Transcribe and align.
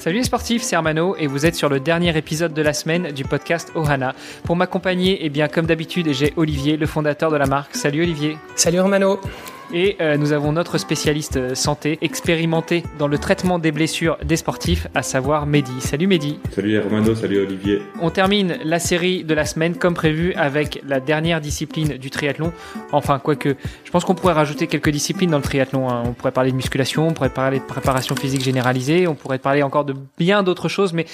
Salut 0.00 0.16
les 0.16 0.24
sportifs, 0.24 0.62
c'est 0.62 0.76
Armano 0.76 1.14
et 1.18 1.26
vous 1.26 1.44
êtes 1.44 1.54
sur 1.54 1.68
le 1.68 1.78
dernier 1.78 2.16
épisode 2.16 2.54
de 2.54 2.62
la 2.62 2.72
semaine 2.72 3.12
du 3.12 3.22
podcast 3.22 3.70
Ohana. 3.74 4.14
Pour 4.44 4.56
m'accompagner, 4.56 5.18
eh 5.20 5.28
bien 5.28 5.46
comme 5.46 5.66
d'habitude, 5.66 6.14
j'ai 6.14 6.32
Olivier, 6.38 6.78
le 6.78 6.86
fondateur 6.86 7.30
de 7.30 7.36
la 7.36 7.44
marque. 7.44 7.76
Salut 7.76 8.04
Olivier. 8.04 8.38
Salut 8.56 8.78
Armano. 8.78 9.20
Et 9.72 9.96
euh, 10.00 10.16
nous 10.16 10.32
avons 10.32 10.50
notre 10.50 10.78
spécialiste 10.78 11.36
euh, 11.36 11.54
santé 11.54 11.98
expérimenté 12.02 12.82
dans 12.98 13.06
le 13.06 13.18
traitement 13.18 13.60
des 13.60 13.70
blessures 13.70 14.18
des 14.24 14.36
sportifs, 14.36 14.88
à 14.96 15.02
savoir 15.02 15.46
Mehdi. 15.46 15.80
Salut 15.80 16.08
Mehdi. 16.08 16.40
Salut 16.50 16.74
Hermano, 16.74 17.14
salut 17.14 17.38
Olivier. 17.40 17.80
On 18.00 18.10
termine 18.10 18.58
la 18.64 18.80
série 18.80 19.22
de 19.22 19.32
la 19.32 19.44
semaine 19.44 19.76
comme 19.76 19.94
prévu 19.94 20.34
avec 20.34 20.82
la 20.88 20.98
dernière 20.98 21.40
discipline 21.40 21.98
du 21.98 22.10
triathlon. 22.10 22.52
Enfin, 22.90 23.20
quoique, 23.20 23.54
je 23.84 23.90
pense 23.92 24.04
qu'on 24.04 24.16
pourrait 24.16 24.32
rajouter 24.32 24.66
quelques 24.66 24.90
disciplines 24.90 25.30
dans 25.30 25.36
le 25.36 25.44
triathlon. 25.44 25.88
hein. 25.88 26.02
On 26.04 26.14
pourrait 26.14 26.32
parler 26.32 26.50
de 26.50 26.56
musculation, 26.56 27.06
on 27.06 27.12
pourrait 27.12 27.30
parler 27.30 27.60
de 27.60 27.64
préparation 27.64 28.16
physique 28.16 28.42
généralisée, 28.42 29.06
on 29.06 29.14
pourrait 29.14 29.38
parler 29.38 29.62
encore 29.62 29.84
de 29.84 29.94
bien 30.18 30.42
d'autres 30.42 30.68
choses, 30.68 30.92
mais 30.92 31.06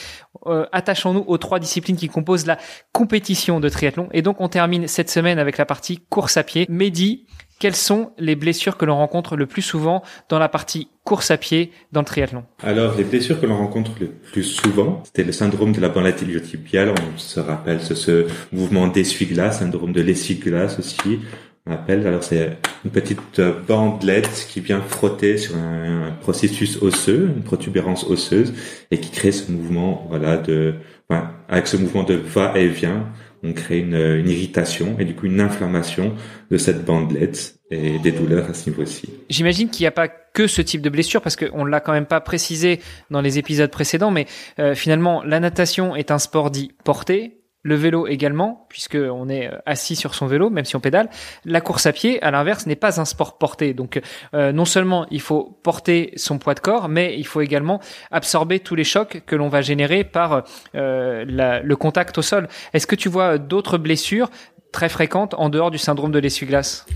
euh, 0.46 0.64
attachons-nous 0.72 1.24
aux 1.26 1.36
trois 1.38 1.58
disciplines 1.58 1.96
qui 1.96 2.08
composent 2.08 2.46
la 2.46 2.56
compétition 2.92 3.60
de 3.60 3.68
triathlon. 3.68 4.08
Et 4.12 4.22
donc, 4.22 4.40
on 4.40 4.48
termine 4.48 4.88
cette 4.88 5.10
semaine 5.10 5.38
avec 5.38 5.58
la 5.58 5.66
partie 5.66 5.98
course 6.08 6.38
à 6.38 6.42
pied. 6.42 6.64
Mehdi, 6.70 7.26
quelles 7.58 7.76
sont 7.76 8.12
les 8.18 8.36
blessures 8.36 8.76
que 8.76 8.84
l'on 8.84 8.96
rencontre 8.96 9.36
le 9.36 9.46
plus 9.46 9.62
souvent 9.62 10.02
dans 10.28 10.38
la 10.38 10.48
partie 10.48 10.88
course 11.04 11.30
à 11.30 11.36
pied 11.36 11.72
dans 11.92 12.00
le 12.00 12.06
triathlon? 12.06 12.44
Alors, 12.62 12.96
les 12.96 13.04
blessures 13.04 13.40
que 13.40 13.46
l'on 13.46 13.56
rencontre 13.56 13.92
le 14.00 14.08
plus 14.08 14.44
souvent, 14.44 15.02
c'était 15.04 15.24
le 15.24 15.32
syndrome 15.32 15.72
de 15.72 15.80
la 15.80 15.88
bandelette 15.88 16.22
iliotibiale. 16.22 16.90
On 16.90 17.18
se 17.18 17.40
rappelle 17.40 17.80
ce, 17.80 17.94
ce 17.94 18.26
mouvement 18.52 18.88
d'essuie-glace, 18.88 19.60
syndrome 19.60 19.92
de 19.92 20.02
l'essuie-glace 20.02 20.78
aussi. 20.78 21.20
On 21.68 21.72
appelle. 21.72 22.06
Alors, 22.06 22.22
c'est 22.22 22.58
une 22.84 22.90
petite 22.90 23.40
bandelette 23.66 24.46
qui 24.48 24.60
vient 24.60 24.80
frotter 24.80 25.36
sur 25.36 25.56
un, 25.56 26.08
un 26.08 26.12
processus 26.12 26.80
osseux, 26.82 27.32
une 27.36 27.42
protubérance 27.42 28.04
osseuse, 28.04 28.52
et 28.90 29.00
qui 29.00 29.10
crée 29.10 29.32
ce 29.32 29.50
mouvement, 29.50 30.06
voilà, 30.08 30.36
de, 30.36 30.74
enfin, 31.08 31.30
avec 31.48 31.66
ce 31.66 31.76
mouvement 31.76 32.04
de 32.04 32.14
va-et-vient, 32.14 33.06
on 33.46 33.52
crée 33.52 33.78
une, 33.78 34.28
irritation 34.28 34.96
et 34.98 35.04
du 35.04 35.14
coup 35.14 35.26
une 35.26 35.40
inflammation 35.40 36.14
de 36.50 36.56
cette 36.56 36.84
bandelette 36.84 37.58
et 37.70 37.98
des 37.98 38.12
douleurs 38.12 38.48
à 38.50 38.54
ce 38.54 38.70
niveau-ci. 38.70 39.08
J'imagine 39.28 39.68
qu'il 39.68 39.84
n'y 39.84 39.88
a 39.88 39.92
pas 39.92 40.08
que 40.08 40.46
ce 40.46 40.62
type 40.62 40.82
de 40.82 40.90
blessure 40.90 41.22
parce 41.22 41.36
qu'on 41.36 41.64
ne 41.64 41.70
l'a 41.70 41.80
quand 41.80 41.92
même 41.92 42.06
pas 42.06 42.20
précisé 42.20 42.80
dans 43.10 43.20
les 43.20 43.38
épisodes 43.38 43.70
précédents, 43.70 44.10
mais 44.10 44.26
euh, 44.58 44.74
finalement 44.74 45.22
la 45.24 45.40
natation 45.40 45.96
est 45.96 46.10
un 46.10 46.18
sport 46.18 46.50
dit 46.50 46.72
porté, 46.84 47.38
le 47.66 47.74
vélo 47.74 48.06
également, 48.06 48.66
puisque 48.68 48.96
on 48.96 49.28
est 49.28 49.48
euh, 49.48 49.58
assis 49.66 49.96
sur 49.96 50.14
son 50.14 50.26
vélo, 50.26 50.50
même 50.50 50.64
si 50.64 50.76
on 50.76 50.80
pédale. 50.80 51.10
La 51.44 51.60
course 51.60 51.86
à 51.86 51.92
pied, 51.92 52.22
à 52.22 52.30
l'inverse, 52.30 52.66
n'est 52.66 52.76
pas 52.76 53.00
un 53.00 53.04
sport 53.04 53.38
porté. 53.38 53.74
Donc, 53.74 54.00
euh, 54.34 54.52
non 54.52 54.64
seulement 54.64 55.06
il 55.10 55.20
faut 55.20 55.58
porter 55.62 56.12
son 56.16 56.38
poids 56.38 56.54
de 56.54 56.60
corps, 56.60 56.88
mais 56.88 57.18
il 57.18 57.26
faut 57.26 57.40
également 57.40 57.80
absorber 58.12 58.60
tous 58.60 58.76
les 58.76 58.84
chocs 58.84 59.22
que 59.26 59.34
l'on 59.34 59.48
va 59.48 59.62
générer 59.62 60.04
par 60.04 60.44
euh, 60.76 61.24
le 61.26 61.74
contact 61.76 62.16
au 62.18 62.22
sol. 62.22 62.48
Est-ce 62.72 62.86
que 62.86 62.94
tu 62.94 63.08
vois 63.08 63.38
d'autres 63.38 63.78
blessures 63.78 64.30
très 64.70 64.88
fréquentes 64.88 65.34
en 65.34 65.48
dehors 65.48 65.72
du 65.72 65.78
syndrome 65.78 66.12
de 66.12 66.20
l'essuie-glace? 66.20 66.86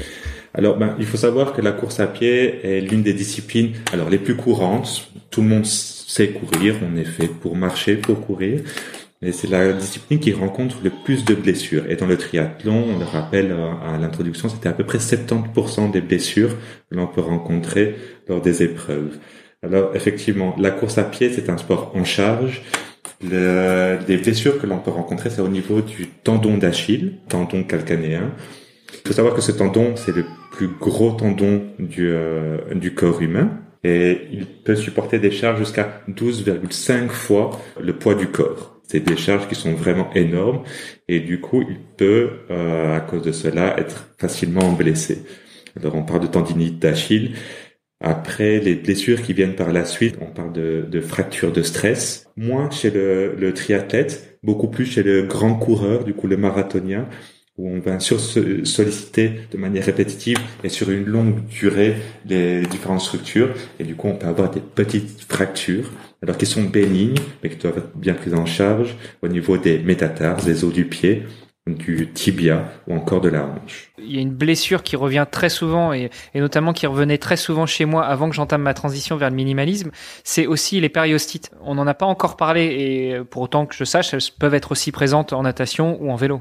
Alors, 0.54 0.76
ben, 0.76 0.94
il 0.98 1.06
faut 1.06 1.16
savoir 1.16 1.52
que 1.52 1.62
la 1.62 1.72
course 1.72 1.98
à 1.98 2.06
pied 2.06 2.60
est 2.64 2.80
l'une 2.80 3.02
des 3.02 3.12
disciplines, 3.12 3.72
alors 3.92 4.08
les 4.08 4.18
plus 4.18 4.36
courantes. 4.36 5.08
Tout 5.30 5.42
le 5.42 5.48
monde 5.48 5.66
sait 5.66 6.30
courir, 6.30 6.76
on 6.82 6.96
est 6.96 7.04
fait 7.04 7.28
pour 7.28 7.56
marcher, 7.56 7.96
pour 7.96 8.24
courir. 8.24 8.60
C'est 9.22 9.50
la 9.50 9.74
discipline 9.74 10.18
qui 10.18 10.32
rencontre 10.32 10.78
le 10.82 10.88
plus 11.04 11.26
de 11.26 11.34
blessures. 11.34 11.84
Et 11.90 11.96
dans 11.96 12.06
le 12.06 12.16
triathlon, 12.16 12.86
on 12.94 12.98
le 12.98 13.04
rappelle 13.04 13.52
euh, 13.52 13.72
à 13.86 13.98
l'introduction, 13.98 14.48
c'était 14.48 14.70
à 14.70 14.72
peu 14.72 14.84
près 14.84 14.98
70% 14.98 15.90
des 15.90 16.00
blessures 16.00 16.56
que 16.90 16.96
l'on 16.96 17.06
peut 17.06 17.20
rencontrer 17.20 17.96
lors 18.28 18.40
des 18.40 18.62
épreuves. 18.62 19.18
Alors, 19.62 19.94
effectivement, 19.94 20.56
la 20.58 20.70
course 20.70 20.96
à 20.96 21.04
pied, 21.04 21.30
c'est 21.30 21.50
un 21.50 21.58
sport 21.58 21.92
en 21.94 22.04
charge. 22.04 22.62
Le- 23.22 23.98
les 24.08 24.16
blessures 24.16 24.58
que 24.58 24.66
l'on 24.66 24.78
peut 24.78 24.90
rencontrer, 24.90 25.28
c'est 25.28 25.42
au 25.42 25.48
niveau 25.48 25.82
du 25.82 26.06
tendon 26.08 26.56
d'Achille, 26.56 27.18
tendon 27.28 27.62
calcanéen. 27.64 28.32
Il 29.04 29.08
faut 29.08 29.12
savoir 29.14 29.34
que 29.34 29.42
ce 29.42 29.52
tendon, 29.52 29.96
c'est 29.96 30.16
le 30.16 30.24
plus 30.52 30.68
gros 30.68 31.12
tendon 31.12 31.64
du, 31.78 32.08
euh, 32.10 32.58
du 32.74 32.94
corps 32.94 33.20
humain 33.20 33.50
et 33.84 34.28
il 34.32 34.46
peut 34.46 34.76
supporter 34.76 35.18
des 35.18 35.30
charges 35.30 35.58
jusqu'à 35.58 36.02
12,5 36.08 37.08
fois 37.10 37.50
le 37.80 37.92
poids 37.98 38.14
du 38.14 38.28
corps. 38.28 38.69
C'est 38.90 38.98
des 38.98 39.16
charges 39.16 39.46
qui 39.46 39.54
sont 39.54 39.72
vraiment 39.72 40.12
énormes 40.14 40.64
et 41.06 41.20
du 41.20 41.40
coup, 41.40 41.62
il 41.62 41.76
peut, 41.96 42.30
euh, 42.50 42.96
à 42.96 42.98
cause 42.98 43.22
de 43.22 43.30
cela, 43.30 43.78
être 43.78 44.12
facilement 44.18 44.72
blessé. 44.72 45.22
Alors, 45.78 45.94
on 45.94 46.02
parle 46.02 46.22
de 46.22 46.26
tendinite 46.26 46.80
d'Achille. 46.80 47.36
Après, 48.00 48.58
les 48.58 48.74
blessures 48.74 49.22
qui 49.22 49.32
viennent 49.32 49.54
par 49.54 49.72
la 49.72 49.84
suite, 49.84 50.16
on 50.20 50.26
parle 50.26 50.52
de, 50.52 50.84
de 50.90 51.00
fractures 51.00 51.52
de 51.52 51.62
stress. 51.62 52.26
Moins 52.36 52.68
chez 52.72 52.90
le, 52.90 53.36
le 53.36 53.54
triathlète, 53.54 54.40
beaucoup 54.42 54.66
plus 54.66 54.86
chez 54.86 55.04
le 55.04 55.22
grand 55.22 55.54
coureur, 55.54 56.02
du 56.02 56.12
coup 56.12 56.26
le 56.26 56.36
marathonien, 56.36 57.08
où 57.58 57.70
on 57.70 57.78
va 57.78 58.00
sur 58.00 58.18
solliciter 58.18 59.32
de 59.52 59.56
manière 59.56 59.84
répétitive 59.84 60.38
et 60.64 60.68
sur 60.68 60.90
une 60.90 61.04
longue 61.04 61.44
durée 61.46 61.94
les 62.26 62.62
différentes 62.62 63.02
structures. 63.02 63.54
Et 63.78 63.84
du 63.84 63.94
coup, 63.94 64.08
on 64.08 64.16
peut 64.16 64.26
avoir 64.26 64.50
des 64.50 64.60
petites 64.60 65.26
fractures, 65.28 65.92
alors 66.22 66.36
qui 66.36 66.46
sont 66.46 66.64
bénignes, 66.64 67.18
mais 67.42 67.50
qui 67.50 67.56
doivent 67.56 67.78
être 67.78 67.96
bien 67.96 68.14
prises 68.14 68.34
en 68.34 68.46
charge 68.46 68.96
au 69.22 69.28
niveau 69.28 69.56
des 69.56 69.78
métatarses, 69.78 70.44
des 70.44 70.64
os 70.64 70.72
du 70.72 70.84
pied, 70.84 71.24
du 71.66 72.10
tibia 72.12 72.64
ou 72.86 72.94
encore 72.94 73.20
de 73.20 73.28
la 73.28 73.44
hanche. 73.44 73.92
il 73.98 74.14
y 74.14 74.18
a 74.18 74.20
une 74.20 74.34
blessure 74.34 74.82
qui 74.82 74.96
revient 74.96 75.26
très 75.30 75.48
souvent 75.48 75.92
et, 75.92 76.10
et 76.34 76.40
notamment 76.40 76.72
qui 76.72 76.86
revenait 76.86 77.18
très 77.18 77.36
souvent 77.36 77.66
chez 77.66 77.84
moi 77.84 78.04
avant 78.04 78.28
que 78.28 78.34
j'entame 78.34 78.62
ma 78.62 78.74
transition 78.74 79.16
vers 79.16 79.30
le 79.30 79.36
minimalisme, 79.36 79.90
c'est 80.24 80.46
aussi 80.46 80.80
les 80.80 80.88
périostites. 80.88 81.50
On 81.62 81.74
n'en 81.74 81.86
a 81.86 81.94
pas 81.94 82.06
encore 82.06 82.36
parlé 82.36 82.64
et 82.64 83.24
pour 83.24 83.42
autant 83.42 83.66
que 83.66 83.74
je 83.74 83.84
sache, 83.84 84.14
elles 84.14 84.20
peuvent 84.38 84.54
être 84.54 84.72
aussi 84.72 84.90
présentes 84.90 85.32
en 85.32 85.42
natation 85.42 85.98
ou 86.00 86.10
en 86.10 86.16
vélo. 86.16 86.40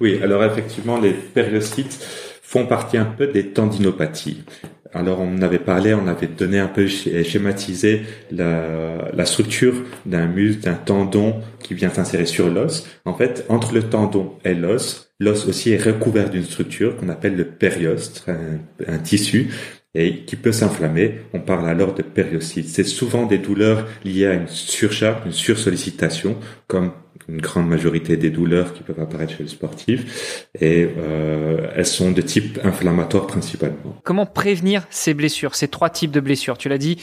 Oui, 0.00 0.20
alors 0.22 0.42
effectivement, 0.44 0.98
les 0.98 1.12
périostites 1.12 2.04
font 2.42 2.66
partie 2.66 2.96
un 2.96 3.04
peu 3.04 3.26
des 3.26 3.48
tendinopathies. 3.48 4.44
Alors 4.94 5.20
on 5.20 5.42
avait 5.42 5.58
parlé, 5.58 5.92
on 5.92 6.06
avait 6.06 6.28
donné 6.28 6.60
un 6.60 6.68
peu 6.68 6.84
sch- 6.86 7.24
schématisé 7.24 8.02
la, 8.30 9.26
structure 9.26 9.74
d'un 10.06 10.26
muscle, 10.26 10.62
d'un 10.62 10.74
tendon 10.74 11.40
qui 11.58 11.74
vient 11.74 11.90
s'insérer 11.90 12.26
sur 12.26 12.48
l'os. 12.48 12.86
En 13.04 13.14
fait, 13.14 13.44
entre 13.48 13.74
le 13.74 13.82
tendon 13.82 14.34
et 14.44 14.54
l'os, 14.54 15.10
l'os 15.18 15.46
aussi 15.46 15.72
est 15.72 15.82
recouvert 15.82 16.30
d'une 16.30 16.44
structure 16.44 16.96
qu'on 16.96 17.08
appelle 17.08 17.36
le 17.36 17.44
périostre, 17.44 18.28
un, 18.28 18.60
un 18.86 18.98
tissu 18.98 19.50
et 19.94 20.24
qui 20.24 20.36
peut 20.36 20.52
s'inflammer. 20.52 21.20
On 21.32 21.40
parle 21.40 21.68
alors 21.68 21.94
de 21.94 22.02
périostite. 22.02 22.68
C'est 22.68 22.84
souvent 22.84 23.26
des 23.26 23.38
douleurs 23.38 23.86
liées 24.04 24.26
à 24.26 24.34
une 24.34 24.48
surcharge, 24.48 25.26
une 25.26 25.32
sursollicitation, 25.32 26.36
comme 26.68 26.92
une 27.28 27.40
grande 27.40 27.68
majorité 27.68 28.16
des 28.16 28.30
douleurs 28.30 28.72
qui 28.72 28.82
peuvent 28.82 29.00
apparaître 29.00 29.32
chez 29.32 29.42
le 29.42 29.48
sportif, 29.48 30.46
et 30.60 30.88
euh, 30.98 31.68
elles 31.74 31.86
sont 31.86 32.12
de 32.12 32.20
type 32.20 32.58
inflammatoire 32.64 33.26
principalement. 33.26 33.96
Comment 34.04 34.26
prévenir 34.26 34.86
ces 34.90 35.14
blessures, 35.14 35.54
ces 35.54 35.68
trois 35.68 35.90
types 35.90 36.10
de 36.10 36.20
blessures? 36.20 36.58
Tu 36.58 36.68
l'as 36.68 36.78
dit, 36.78 36.98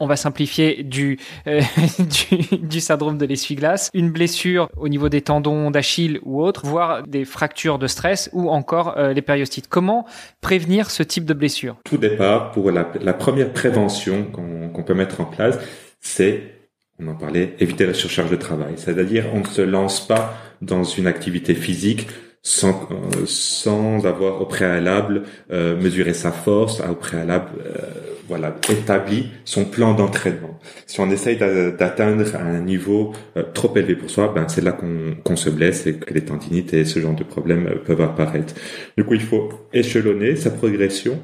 on 0.00 0.06
va 0.06 0.16
simplifier 0.16 0.82
du, 0.82 1.18
euh, 1.46 1.60
du, 1.98 2.58
du 2.58 2.80
syndrome 2.80 3.18
de 3.18 3.26
l'essuie-glace, 3.26 3.90
une 3.94 4.10
blessure 4.10 4.68
au 4.76 4.88
niveau 4.88 5.08
des 5.08 5.22
tendons 5.22 5.70
d'Achille 5.70 6.18
ou 6.24 6.42
autre, 6.42 6.66
voire 6.66 7.04
des 7.06 7.24
fractures 7.24 7.78
de 7.78 7.86
stress 7.86 8.28
ou 8.32 8.50
encore 8.50 8.98
euh, 8.98 9.12
les 9.12 9.22
périostites. 9.22 9.68
Comment 9.68 10.04
prévenir 10.40 10.90
ce 10.90 11.02
type 11.02 11.24
de 11.24 11.34
blessure? 11.34 11.76
Tout 11.84 11.98
départ 11.98 12.50
pour 12.50 12.70
la, 12.72 12.90
la 13.00 13.14
première 13.14 13.52
prévention 13.52 14.24
qu'on 14.24 14.62
qu'on 14.72 14.82
peut 14.82 14.94
mettre 14.94 15.20
en 15.20 15.24
place, 15.24 15.58
c'est, 16.00 16.42
on 17.04 17.10
en 17.10 17.14
parlait, 17.14 17.54
éviter 17.58 17.86
la 17.86 17.94
surcharge 17.94 18.30
de 18.30 18.36
travail. 18.36 18.74
C'est-à-dire, 18.76 19.26
on 19.34 19.40
ne 19.40 19.46
se 19.46 19.62
lance 19.62 20.06
pas 20.06 20.36
dans 20.60 20.84
une 20.84 21.06
activité 21.06 21.54
physique 21.54 22.08
sans, 22.42 22.88
euh, 22.90 23.24
sans 23.26 24.04
avoir 24.04 24.40
au 24.40 24.46
préalable 24.46 25.22
euh, 25.52 25.76
mesuré 25.80 26.12
sa 26.12 26.32
force, 26.32 26.80
au 26.80 26.94
préalable 26.94 27.48
euh, 27.64 27.78
voilà 28.28 28.54
établi 28.70 29.28
son 29.44 29.64
plan 29.64 29.94
d'entraînement. 29.94 30.58
Si 30.86 31.00
on 31.00 31.10
essaye 31.10 31.36
d'a- 31.36 31.70
d'atteindre 31.70 32.24
un 32.36 32.60
niveau 32.60 33.12
euh, 33.36 33.42
trop 33.54 33.72
élevé 33.76 33.94
pour 33.94 34.10
soi, 34.10 34.32
ben 34.34 34.46
c'est 34.48 34.60
là 34.62 34.72
qu'on 34.72 35.14
qu'on 35.22 35.36
se 35.36 35.50
blesse 35.50 35.86
et 35.86 35.94
que 35.94 36.12
les 36.14 36.24
tendinites 36.24 36.72
et 36.74 36.84
ce 36.84 36.98
genre 36.98 37.14
de 37.14 37.24
problèmes 37.24 37.66
euh, 37.68 37.76
peuvent 37.84 38.00
apparaître. 38.00 38.54
Du 38.96 39.04
coup, 39.04 39.14
il 39.14 39.20
faut 39.22 39.48
échelonner 39.72 40.34
sa 40.36 40.50
progression. 40.50 41.20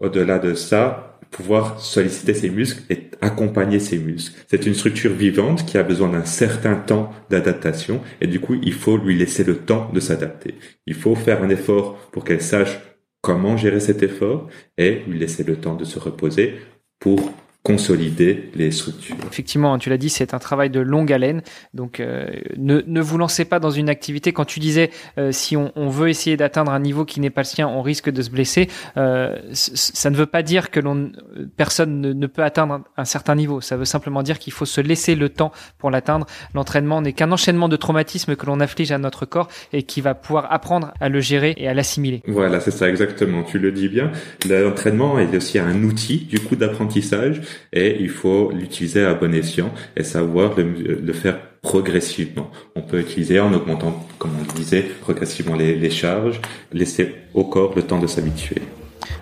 Au-delà 0.00 0.38
de 0.38 0.54
ça, 0.54 1.13
pouvoir 1.34 1.80
solliciter 1.80 2.32
ses 2.32 2.48
muscles 2.48 2.84
et 2.90 3.10
accompagner 3.20 3.80
ses 3.80 3.98
muscles. 3.98 4.40
C'est 4.46 4.66
une 4.66 4.74
structure 4.74 5.12
vivante 5.12 5.66
qui 5.66 5.76
a 5.76 5.82
besoin 5.82 6.08
d'un 6.08 6.24
certain 6.24 6.76
temps 6.76 7.10
d'adaptation 7.28 8.00
et 8.20 8.28
du 8.28 8.38
coup, 8.38 8.54
il 8.62 8.72
faut 8.72 8.96
lui 8.96 9.16
laisser 9.16 9.42
le 9.42 9.56
temps 9.56 9.90
de 9.92 9.98
s'adapter. 9.98 10.54
Il 10.86 10.94
faut 10.94 11.16
faire 11.16 11.42
un 11.42 11.48
effort 11.48 11.96
pour 12.12 12.24
qu'elle 12.24 12.40
sache 12.40 12.78
comment 13.20 13.56
gérer 13.56 13.80
cet 13.80 14.04
effort 14.04 14.48
et 14.78 15.02
lui 15.08 15.18
laisser 15.18 15.42
le 15.42 15.56
temps 15.56 15.74
de 15.74 15.84
se 15.84 15.98
reposer 15.98 16.54
pour 17.00 17.32
consolider 17.64 18.50
les 18.54 18.70
structures. 18.70 19.16
Effectivement, 19.26 19.78
tu 19.78 19.88
l'as 19.88 19.96
dit, 19.96 20.10
c'est 20.10 20.34
un 20.34 20.38
travail 20.38 20.68
de 20.68 20.80
longue 20.80 21.10
haleine. 21.10 21.40
Donc, 21.72 21.98
euh, 21.98 22.26
ne, 22.58 22.82
ne 22.86 23.00
vous 23.00 23.16
lancez 23.16 23.46
pas 23.46 23.58
dans 23.58 23.70
une 23.70 23.88
activité. 23.88 24.34
Quand 24.34 24.44
tu 24.44 24.60
disais, 24.60 24.90
euh, 25.16 25.32
si 25.32 25.56
on, 25.56 25.72
on, 25.74 25.88
veut 25.88 26.10
essayer 26.10 26.36
d'atteindre 26.36 26.72
un 26.72 26.78
niveau 26.78 27.06
qui 27.06 27.20
n'est 27.20 27.30
pas 27.30 27.40
le 27.40 27.46
sien, 27.46 27.66
on 27.66 27.80
risque 27.80 28.10
de 28.10 28.20
se 28.20 28.28
blesser. 28.28 28.68
Euh, 28.98 29.38
ça 29.54 30.10
ne 30.10 30.16
veut 30.16 30.26
pas 30.26 30.42
dire 30.42 30.70
que 30.70 30.78
l'on, 30.78 31.10
personne 31.56 32.02
ne, 32.02 32.12
ne, 32.12 32.26
peut 32.26 32.42
atteindre 32.42 32.82
un, 32.98 33.04
certain 33.06 33.34
niveau. 33.34 33.62
Ça 33.62 33.78
veut 33.78 33.86
simplement 33.86 34.22
dire 34.22 34.38
qu'il 34.38 34.52
faut 34.52 34.66
se 34.66 34.82
laisser 34.82 35.14
le 35.14 35.30
temps 35.30 35.50
pour 35.78 35.90
l'atteindre. 35.90 36.26
L'entraînement 36.52 37.00
n'est 37.00 37.14
qu'un 37.14 37.32
enchaînement 37.32 37.70
de 37.70 37.76
traumatismes 37.76 38.36
que 38.36 38.44
l'on 38.44 38.60
afflige 38.60 38.92
à 38.92 38.98
notre 38.98 39.24
corps 39.24 39.48
et 39.72 39.84
qui 39.84 40.02
va 40.02 40.14
pouvoir 40.14 40.52
apprendre 40.52 40.92
à 41.00 41.08
le 41.08 41.20
gérer 41.20 41.54
et 41.56 41.66
à 41.66 41.72
l'assimiler. 41.72 42.22
Voilà, 42.26 42.60
c'est 42.60 42.72
ça 42.72 42.90
exactement. 42.90 43.42
Tu 43.42 43.58
le 43.58 43.72
dis 43.72 43.88
bien. 43.88 44.12
L'entraînement 44.46 45.18
est 45.18 45.34
aussi 45.34 45.58
un 45.58 45.82
outil 45.82 46.26
du 46.26 46.40
coup 46.40 46.56
d'apprentissage 46.56 47.40
et 47.72 47.96
il 48.00 48.10
faut 48.10 48.50
l'utiliser 48.52 49.04
à 49.04 49.14
bon 49.14 49.34
escient 49.34 49.70
et 49.96 50.02
savoir 50.02 50.54
le, 50.56 51.12
faire 51.12 51.38
progressivement. 51.62 52.50
On 52.74 52.82
peut 52.82 53.00
utiliser 53.00 53.40
en 53.40 53.52
augmentant, 53.52 54.06
comme 54.18 54.32
on 54.38 54.54
disait, 54.54 54.82
progressivement 55.00 55.56
les 55.56 55.90
charges, 55.90 56.40
laisser 56.72 57.14
au 57.32 57.44
corps 57.44 57.74
le 57.74 57.82
temps 57.82 57.98
de 57.98 58.06
s'habituer. 58.06 58.62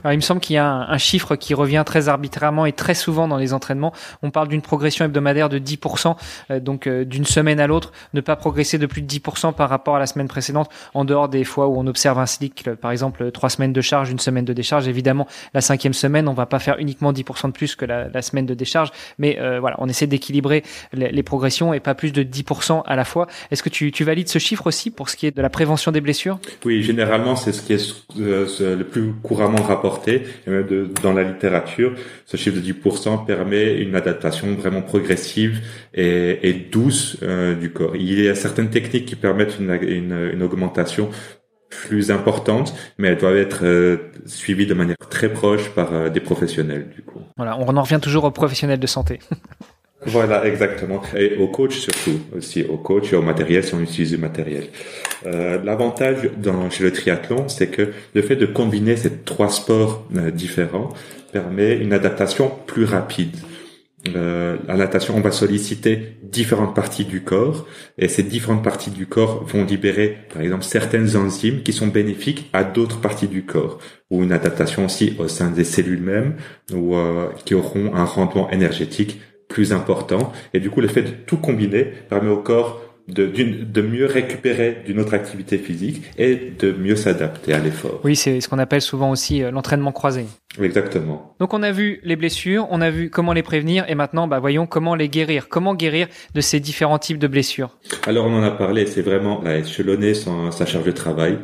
Alors, 0.02 0.12
il 0.12 0.16
me 0.16 0.22
semble 0.22 0.40
qu'il 0.40 0.54
y 0.54 0.58
a 0.58 0.66
un, 0.66 0.98
chiffre 0.98 1.36
qui 1.36 1.54
revient 1.54 1.82
très 1.84 2.08
arbitrairement 2.08 2.66
et 2.66 2.72
très 2.72 2.94
souvent 2.94 3.28
dans 3.28 3.36
les 3.36 3.52
entraînements. 3.52 3.92
On 4.22 4.30
parle 4.30 4.48
d'une 4.48 4.62
progression 4.62 5.04
hebdomadaire 5.04 5.48
de 5.48 5.58
10%, 5.58 6.16
euh, 6.50 6.60
donc 6.60 6.86
euh, 6.86 7.04
d'une 7.04 7.24
semaine 7.24 7.60
à 7.60 7.66
l'autre, 7.66 7.92
ne 8.14 8.20
pas 8.20 8.36
progresser 8.36 8.78
de 8.78 8.86
plus 8.86 9.02
de 9.02 9.08
10% 9.08 9.52
par 9.54 9.68
rapport 9.68 9.96
à 9.96 9.98
la 9.98 10.06
semaine 10.06 10.28
précédente, 10.28 10.70
en 10.94 11.04
dehors 11.04 11.28
des 11.28 11.44
fois 11.44 11.66
où 11.66 11.78
on 11.78 11.86
observe 11.86 12.18
un 12.18 12.26
cycle, 12.26 12.76
par 12.76 12.90
exemple 12.90 13.30
trois 13.32 13.50
semaines 13.50 13.72
de 13.72 13.80
charge, 13.80 14.10
une 14.10 14.18
semaine 14.18 14.44
de 14.44 14.52
décharge. 14.52 14.88
Évidemment, 14.88 15.26
la 15.54 15.60
cinquième 15.60 15.94
semaine, 15.94 16.28
on 16.28 16.34
va 16.34 16.46
pas 16.46 16.58
faire 16.58 16.76
uniquement 16.78 17.12
10% 17.12 17.48
de 17.48 17.52
plus 17.52 17.74
que 17.74 17.84
la, 17.84 18.22
semaine 18.22 18.46
de 18.46 18.54
décharge, 18.54 18.90
mais 19.18 19.38
euh, 19.40 19.58
voilà, 19.58 19.76
on 19.80 19.88
essaie 19.88 20.06
d'équilibrer 20.06 20.62
les, 20.92 21.10
les, 21.10 21.22
progressions 21.22 21.74
et 21.74 21.80
pas 21.80 21.94
plus 21.94 22.12
de 22.12 22.22
10% 22.22 22.82
à 22.86 22.96
la 22.96 23.04
fois. 23.04 23.26
Est-ce 23.50 23.62
que 23.62 23.68
tu, 23.68 23.90
tu, 23.90 24.04
valides 24.04 24.28
ce 24.28 24.38
chiffre 24.38 24.66
aussi 24.66 24.90
pour 24.90 25.08
ce 25.08 25.16
qui 25.16 25.26
est 25.26 25.36
de 25.36 25.42
la 25.42 25.50
prévention 25.50 25.90
des 25.90 26.00
blessures? 26.00 26.38
Oui, 26.64 26.82
généralement, 26.82 27.34
c'est 27.34 27.52
ce 27.52 27.62
qui 27.62 27.72
est 27.72 27.94
euh, 28.20 28.76
le 28.76 28.84
plus 28.84 29.12
couramment 29.22 29.62
rapporté 29.74 30.22
et 30.46 30.50
même 30.50 30.66
de, 30.66 30.88
dans 31.02 31.12
la 31.12 31.22
littérature. 31.22 31.92
Ce 32.26 32.36
chiffre 32.36 32.56
de 32.56 32.72
10% 32.72 33.26
permet 33.26 33.78
une 33.80 33.94
adaptation 33.94 34.54
vraiment 34.54 34.82
progressive 34.82 35.60
et, 35.94 36.48
et 36.48 36.52
douce 36.52 37.18
euh, 37.22 37.54
du 37.54 37.70
corps. 37.70 37.96
Il 37.96 38.22
y 38.22 38.28
a 38.28 38.34
certaines 38.34 38.70
techniques 38.70 39.06
qui 39.06 39.16
permettent 39.16 39.56
une, 39.58 39.72
une, 39.82 40.30
une 40.34 40.42
augmentation 40.42 41.10
plus 41.72 42.10
importante, 42.10 42.74
mais 42.98 43.08
elles 43.08 43.18
doivent 43.18 43.36
être 43.36 43.64
euh, 43.64 43.96
suivies 44.26 44.66
de 44.66 44.74
manière 44.74 44.96
très 45.08 45.30
proche 45.32 45.70
par 45.70 45.92
euh, 45.92 46.08
des 46.10 46.20
professionnels 46.20 46.90
du 46.94 47.02
coup. 47.02 47.20
Voilà, 47.36 47.56
on 47.58 47.76
en 47.76 47.82
revient 47.82 48.00
toujours 48.00 48.24
aux 48.24 48.30
professionnels 48.30 48.80
de 48.80 48.86
santé. 48.86 49.18
Voilà, 50.04 50.44
exactement. 50.46 51.00
Et 51.16 51.36
au 51.36 51.46
coach 51.46 51.78
surtout, 51.78 52.18
aussi 52.36 52.64
au 52.64 52.76
coach 52.76 53.12
et 53.12 53.16
au 53.16 53.22
matériel 53.22 53.62
si 53.62 53.72
on 53.74 53.80
utilise 53.80 54.10
du 54.10 54.18
matériel. 54.18 54.64
Euh, 55.26 55.62
L'avantage 55.62 56.30
dans, 56.36 56.70
chez 56.70 56.84
le 56.84 56.92
triathlon, 56.92 57.48
c'est 57.48 57.68
que 57.68 57.92
le 58.14 58.22
fait 58.22 58.36
de 58.36 58.46
combiner 58.46 58.96
ces 58.96 59.10
trois 59.10 59.50
sports 59.50 60.06
euh, 60.16 60.30
différents 60.30 60.88
permet 61.32 61.76
une 61.76 61.92
adaptation 61.92 62.50
plus 62.66 62.84
rapide. 62.84 63.36
Euh, 64.16 64.56
la 64.66 64.76
natation, 64.76 65.16
on 65.16 65.20
va 65.20 65.30
solliciter 65.30 66.16
différentes 66.22 66.74
parties 66.74 67.04
du 67.04 67.22
corps 67.22 67.66
et 67.98 68.08
ces 68.08 68.24
différentes 68.24 68.64
parties 68.64 68.90
du 68.90 69.06
corps 69.06 69.44
vont 69.44 69.64
libérer, 69.64 70.18
par 70.32 70.42
exemple, 70.42 70.64
certaines 70.64 71.16
enzymes 71.16 71.62
qui 71.62 71.72
sont 71.72 71.86
bénéfiques 71.86 72.50
à 72.52 72.64
d'autres 72.64 73.00
parties 73.00 73.28
du 73.28 73.44
corps 73.44 73.78
ou 74.10 74.24
une 74.24 74.32
adaptation 74.32 74.86
aussi 74.86 75.14
au 75.18 75.28
sein 75.28 75.50
des 75.50 75.64
cellules 75.64 76.02
mêmes 76.02 76.34
ou 76.72 76.96
euh, 76.96 77.28
qui 77.44 77.54
auront 77.54 77.94
un 77.94 78.04
rendement 78.04 78.50
énergétique 78.50 79.20
plus 79.48 79.72
important. 79.72 80.32
Et 80.52 80.60
du 80.60 80.70
coup, 80.70 80.80
le 80.80 80.88
fait 80.88 81.02
de 81.02 81.10
tout 81.10 81.36
combiner 81.36 81.84
permet 81.84 82.30
au 82.30 82.38
corps 82.38 82.80
de, 83.08 83.26
de 83.26 83.82
mieux 83.82 84.06
récupérer 84.06 84.82
d'une 84.86 85.00
autre 85.00 85.14
activité 85.14 85.58
physique 85.58 86.02
et 86.18 86.36
de 86.58 86.72
mieux 86.72 86.96
s'adapter 86.96 87.52
à 87.52 87.58
l'effort. 87.58 88.00
Oui, 88.04 88.16
c'est 88.16 88.40
ce 88.40 88.48
qu'on 88.48 88.58
appelle 88.58 88.80
souvent 88.80 89.10
aussi 89.10 89.40
l'entraînement 89.40 89.92
croisé. 89.92 90.26
Exactement. 90.60 91.34
Donc 91.40 91.54
on 91.54 91.62
a 91.62 91.72
vu 91.72 92.00
les 92.04 92.16
blessures, 92.16 92.66
on 92.70 92.80
a 92.80 92.90
vu 92.90 93.10
comment 93.10 93.32
les 93.32 93.42
prévenir 93.42 93.84
et 93.88 93.94
maintenant 93.94 94.28
bah, 94.28 94.38
voyons 94.38 94.66
comment 94.66 94.94
les 94.94 95.08
guérir. 95.08 95.48
Comment 95.48 95.74
guérir 95.74 96.08
de 96.34 96.40
ces 96.40 96.60
différents 96.60 96.98
types 96.98 97.18
de 97.18 97.26
blessures? 97.26 97.78
Alors 98.06 98.26
on 98.26 98.34
en 98.34 98.42
a 98.42 98.50
parlé, 98.50 98.86
c'est 98.86 99.02
vraiment 99.02 99.42
là, 99.42 99.58
échelonner 99.58 100.14
sa 100.14 100.66
charge 100.66 100.84
de 100.84 100.92
travail, 100.92 101.38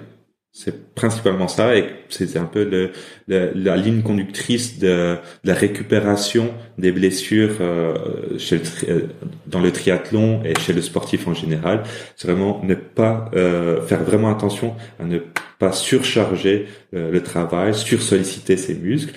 c'est 0.58 0.93
principalement 0.96 1.46
ça 1.46 1.76
et 1.76 1.84
c'est 2.08 2.37
un 2.37 2.44
peu 2.44 2.64
le, 2.64 2.90
le, 3.28 3.52
la 3.55 3.76
ligne 3.76 4.02
conductrice 4.02 4.81
de, 4.81 4.87
de, 4.88 5.19
la 5.44 5.55
récupération 5.55 6.52
des 6.78 6.90
blessures 6.90 7.58
euh, 7.60 8.37
chez 8.38 8.56
le 8.56 8.62
euh, 8.88 9.00
dans 9.46 9.60
le 9.60 9.70
triathlon 9.70 10.43
et 10.44 10.58
chez 10.58 10.72
le 10.72 10.82
sportif 10.82 11.28
en 11.28 11.34
général. 11.34 11.84
C'est 12.16 12.26
vraiment 12.26 12.60
ne 12.64 12.75
pas 12.75 13.31
euh, 13.37 13.81
faire 13.82 14.02
vraiment 14.02 14.31
attention 14.31 14.75
à 14.99 15.05
ne 15.05 15.20
pas 15.60 15.70
surcharger 15.70 16.66
euh, 16.93 17.12
le 17.12 17.22
travail, 17.22 17.72
sursolliciter 17.72 18.56
ses 18.56 18.75
muscles. 18.75 19.14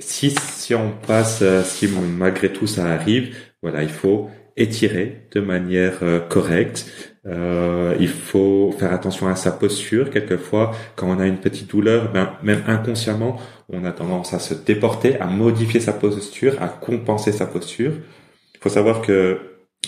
Si 0.00 0.30
si 0.32 0.74
on 0.74 0.90
passe, 1.06 1.42
euh, 1.42 1.62
si 1.62 1.86
malgré 1.86 2.52
tout 2.52 2.66
ça 2.66 2.86
arrive, 2.86 3.36
voilà, 3.62 3.84
il 3.84 3.88
faut 3.88 4.30
étirer 4.56 5.28
de 5.32 5.40
manière 5.40 6.00
correcte, 6.28 6.86
euh, 7.26 7.96
il 7.98 8.08
faut 8.08 8.72
faire 8.78 8.92
attention 8.92 9.26
à 9.26 9.34
sa 9.34 9.50
posture. 9.50 10.10
Quelquefois, 10.10 10.72
quand 10.94 11.08
on 11.08 11.18
a 11.18 11.26
une 11.26 11.38
petite 11.38 11.68
douleur, 11.68 12.12
ben, 12.12 12.32
même 12.42 12.62
inconsciemment, 12.66 13.40
on 13.68 13.84
a 13.84 13.92
tendance 13.92 14.32
à 14.32 14.38
se 14.38 14.54
déporter, 14.54 15.18
à 15.20 15.26
modifier 15.26 15.80
sa 15.80 15.92
posture, 15.92 16.54
à 16.62 16.68
compenser 16.68 17.32
sa 17.32 17.46
posture. 17.46 17.92
Il 18.54 18.60
faut 18.60 18.68
savoir 18.68 19.02
que 19.02 19.38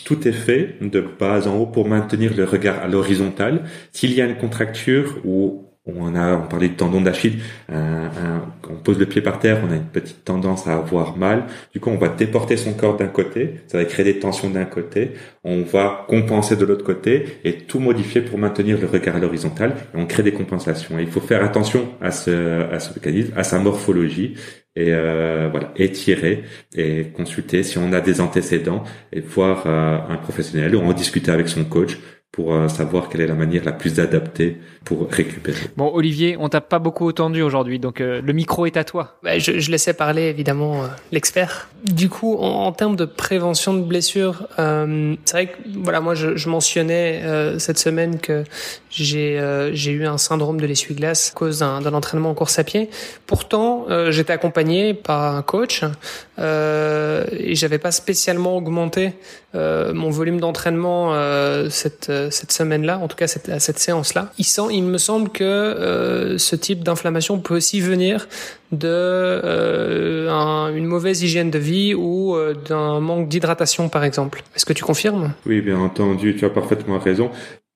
tout 0.05 0.27
est 0.27 0.33
fait 0.33 0.77
de 0.81 1.01
bas 1.01 1.47
en 1.47 1.57
haut 1.57 1.67
pour 1.67 1.89
maintenir 1.89 2.37
le 2.37 2.45
regard 2.45 2.81
à 2.81 2.89
l'horizontale. 2.89 3.65
S'il 3.93 4.13
y 4.15 4.21
a 4.21 4.27
une 4.27 4.37
contracture 4.37 5.19
ou 5.25 5.68
on 5.97 6.15
a, 6.15 6.37
on 6.37 6.47
parlait 6.47 6.69
de 6.69 6.75
tendon 6.75 7.01
d'Achille, 7.01 7.39
on 7.69 8.77
pose 8.83 8.99
le 8.99 9.07
pied 9.07 9.23
par 9.23 9.39
terre, 9.39 9.61
on 9.67 9.73
a 9.73 9.77
une 9.77 9.85
petite 9.85 10.25
tendance 10.25 10.67
à 10.67 10.75
avoir 10.75 11.17
mal. 11.17 11.45
Du 11.73 11.81
coup, 11.81 11.91
on 11.91 11.97
va 11.97 12.09
déporter 12.09 12.57
son 12.57 12.75
corps 12.75 12.97
d'un 12.97 13.07
côté, 13.07 13.55
ça 13.67 13.79
va 13.79 13.85
créer 13.85 14.05
des 14.05 14.19
tensions 14.19 14.51
d'un 14.51 14.65
côté. 14.65 15.13
On 15.45 15.63
va 15.63 16.05
compenser 16.09 16.57
de 16.57 16.65
l'autre 16.65 16.85
côté 16.85 17.39
et 17.45 17.59
tout 17.59 17.81
modifier 17.81 18.21
pour 18.21 18.39
maintenir 18.39 18.79
le 18.81 18.87
regard 18.87 19.17
à 19.17 19.19
l'horizontale. 19.19 19.75
Et 19.95 19.99
on 19.99 20.07
crée 20.07 20.23
des 20.23 20.33
compensations. 20.33 20.99
Il 20.99 21.09
faut 21.09 21.21
faire 21.21 21.43
attention 21.43 21.89
à 22.01 22.11
ce, 22.11 22.71
à 22.71 22.81
ce 22.81 22.95
mécanisme, 22.95 23.33
à 23.37 23.45
sa 23.45 23.59
morphologie 23.59 24.35
et 24.77 24.93
euh, 24.93 25.49
voilà 25.51 25.73
étirer 25.77 26.45
et 26.77 27.07
consulter 27.09 27.63
si 27.65 27.79
on 27.79 27.93
a 27.93 28.01
des 28.01 28.21
antécédents 28.21 28.85
et 29.13 29.21
voir 29.21 29.65
euh, 29.67 29.99
un 30.09 30.17
professionnel 30.17 30.77
ou 30.77 30.81
en 30.81 30.93
discuter 30.93 31.33
avec 31.33 31.49
son 31.49 31.65
coach 31.65 31.99
pour 32.33 32.55
euh, 32.55 32.69
savoir 32.69 33.09
quelle 33.09 33.23
est 33.23 33.27
la 33.27 33.35
manière 33.35 33.65
la 33.65 33.73
plus 33.73 34.01
adaptée 34.01 34.59
pour 34.89 35.07
récupérer. 35.11 35.69
Bon, 35.77 35.91
Olivier, 35.93 36.37
on 36.41 36.49
t'a 36.49 36.63
pas 36.63 36.79
beaucoup 36.79 37.09
entendu 37.09 37.43
aujourd'hui, 37.43 37.79
donc 37.79 38.01
euh, 38.01 38.23
le 38.25 38.33
micro 38.33 38.65
est 38.65 38.79
à 38.79 38.85
toi. 38.85 39.19
Bah, 39.23 39.39
je, 39.39 39.59
je, 39.59 39.71
laissais 39.71 39.93
parler 39.93 40.23
évidemment 40.23 40.83
euh, 40.83 40.87
l'expert. 41.13 41.69
Du 41.85 42.09
coup, 42.09 42.37
en, 42.39 42.65
en, 42.65 42.73
termes 42.73 42.97
de 42.97 43.05
prévention 43.05 43.75
de 43.75 43.83
blessures, 43.83 44.47
euh, 44.59 45.15
c'est 45.27 45.33
vrai 45.33 45.47
que 45.49 45.59
voilà, 45.83 46.01
moi 46.01 46.15
je, 46.15 46.37
je 46.37 46.49
mentionnais 46.49 47.21
euh, 47.23 47.59
cette 47.59 47.79
semaine 47.79 48.19
que 48.19 48.45
j'ai 48.91 49.39
j'ai 49.73 49.93
eu 49.93 50.07
un 50.07 50.17
syndrome 50.17 50.59
de 50.59 50.67
l'essuie-glace 50.67 51.33
à 51.33 51.39
cause 51.39 51.59
d'un 51.59 51.93
entraînement 51.93 52.31
en 52.31 52.35
course 52.35 52.59
à 52.59 52.65
pied. 52.65 52.89
Pourtant, 53.27 53.85
j'étais 54.09 54.33
accompagné 54.33 54.95
par 54.95 55.37
un 55.37 55.43
coach 55.43 55.85
et 56.39 57.55
j'avais 57.55 57.79
pas 57.79 57.93
spécialement 57.93 58.57
augmenté 58.57 59.13
mon 59.55 60.09
volume 60.09 60.41
d'entraînement 60.41 61.13
cette 61.69 62.11
cette 62.31 62.53
semaine-là, 62.53 62.99
en 62.99 63.09
tout 63.09 63.17
cas 63.17 63.27
cette, 63.27 63.51
cette 63.61 63.79
séance-là. 63.79 64.33
Il, 64.39 64.47
il 64.71 64.83
me 64.83 64.99
semble 64.99 65.31
que 65.31 65.45
euh, 65.45 66.39
ce 66.39 66.57
type 66.57 66.85
d'inflammation 66.85 67.39
peut 67.39 67.57
aussi 67.57 67.81
venir 67.81 68.29
de 68.73 68.89
euh, 68.89 70.31
un, 70.31 70.75
une 70.75 70.87
mauvaise 70.87 71.23
hygiène 71.23 71.51
de 71.51 71.59
vie 71.59 71.95
ou 71.95 72.35
euh, 72.35 72.55
d'un 72.55 73.01
manque 73.01 73.29
d'hydratation, 73.29 73.89
par 73.89 74.05
exemple. 74.05 74.43
Est-ce 74.55 74.67
que 74.67 74.73
tu 74.73 74.85
confirmes? 74.85 75.33
Oui, 75.47 75.61
bien 75.61 75.79
entendu, 75.79 76.37
tu 76.37 76.45
as 76.45 76.51
parfaitement 76.51 76.99
raison 76.99 77.31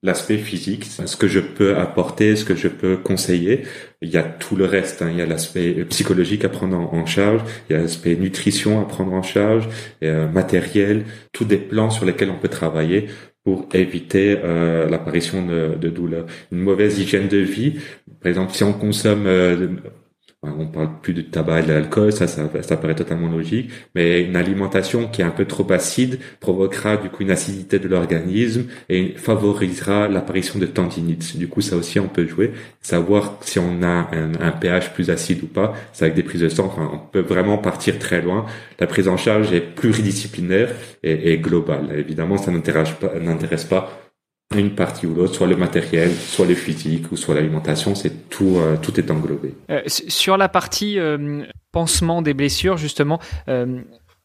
l'aspect 0.04 0.38
physique, 0.38 0.86
ce 0.86 1.16
que 1.16 1.28
je 1.28 1.38
peux 1.38 1.76
apporter, 1.76 2.34
ce 2.34 2.44
que 2.44 2.56
je 2.56 2.66
peux 2.66 2.96
conseiller. 2.96 3.62
Il 4.00 4.10
y 4.10 4.16
a 4.16 4.24
tout 4.24 4.56
le 4.56 4.64
reste. 4.64 5.00
Hein. 5.00 5.10
Il 5.12 5.18
y 5.18 5.22
a 5.22 5.26
l'aspect 5.26 5.72
psychologique 5.90 6.44
à 6.44 6.48
prendre 6.48 6.76
en, 6.76 7.06
charge, 7.06 7.42
il 7.70 7.76
y 7.76 7.78
a 7.78 7.82
l'aspect 7.82 8.16
nutrition 8.16 8.80
à 8.80 8.84
prendre 8.84 9.12
en 9.12 9.22
charge, 9.22 9.68
matériel, 10.02 11.04
tous 11.32 11.44
des 11.44 11.56
plans 11.56 11.90
sur 11.90 12.04
lesquels 12.04 12.30
on 12.30 12.36
peut 12.36 12.48
travailler 12.48 13.10
pour 13.44 13.68
éviter 13.74 14.38
euh, 14.44 14.88
l'apparition 14.88 15.44
de, 15.44 15.88
douleurs. 15.88 16.26
Une 16.52 16.60
mauvaise 16.60 16.98
hygiène 16.98 17.28
de 17.28 17.38
vie, 17.38 17.80
par 18.20 18.28
exemple, 18.30 18.52
si 18.52 18.62
on 18.62 18.72
consomme 18.72 19.26
euh, 19.26 19.68
on 20.44 20.66
parle 20.66 20.88
plus 21.00 21.14
de 21.14 21.22
tabac 21.22 21.60
et 21.60 21.62
de 21.62 21.72
l'alcool, 21.72 22.12
ça, 22.12 22.26
ça, 22.26 22.50
ça 22.62 22.76
paraît 22.76 22.96
totalement 22.96 23.28
logique, 23.28 23.70
mais 23.94 24.22
une 24.22 24.34
alimentation 24.34 25.06
qui 25.06 25.22
est 25.22 25.24
un 25.24 25.30
peu 25.30 25.44
trop 25.44 25.70
acide 25.72 26.18
provoquera 26.40 26.96
du 26.96 27.10
coup 27.10 27.22
une 27.22 27.30
acidité 27.30 27.78
de 27.78 27.86
l'organisme 27.86 28.64
et 28.88 29.14
favorisera 29.16 30.08
l'apparition 30.08 30.58
de 30.58 30.66
tendinites. 30.66 31.36
Du 31.36 31.46
coup, 31.46 31.60
ça 31.60 31.76
aussi, 31.76 32.00
on 32.00 32.08
peut 32.08 32.26
jouer, 32.26 32.52
savoir 32.80 33.38
si 33.42 33.60
on 33.60 33.84
a 33.84 34.10
un, 34.12 34.50
pH 34.50 34.92
plus 34.94 35.10
acide 35.10 35.44
ou 35.44 35.46
pas. 35.46 35.74
C'est 35.92 36.06
avec 36.06 36.16
des 36.16 36.24
prises 36.24 36.40
de 36.40 36.48
sang, 36.48 36.66
enfin, 36.66 36.90
on 36.92 36.98
peut 36.98 37.20
vraiment 37.20 37.58
partir 37.58 37.98
très 38.00 38.20
loin. 38.20 38.46
La 38.80 38.88
prise 38.88 39.06
en 39.06 39.16
charge 39.16 39.52
est 39.52 39.60
pluridisciplinaire 39.60 40.74
et, 41.04 41.32
et 41.32 41.38
globale. 41.38 41.94
Évidemment, 41.96 42.36
ça 42.36 42.50
n'intéresse 42.50 42.90
pas, 42.90 43.12
n'intéresse 43.20 43.64
pas 43.64 44.11
une 44.60 44.74
partie 44.74 45.06
ou 45.06 45.14
l'autre, 45.14 45.34
soit 45.34 45.46
le 45.46 45.56
matériel, 45.56 46.12
soit 46.12 46.46
le 46.46 46.54
physique 46.54 47.10
ou 47.12 47.16
soit 47.16 47.34
l'alimentation, 47.34 47.94
c'est 47.94 48.28
tout, 48.28 48.56
euh, 48.58 48.76
tout 48.80 48.98
est 48.98 49.10
englobé. 49.10 49.54
Euh, 49.70 49.82
sur 49.86 50.36
la 50.36 50.48
partie 50.48 50.98
euh, 50.98 51.44
pansement 51.72 52.22
des 52.22 52.34
blessures, 52.34 52.76
justement, 52.76 53.18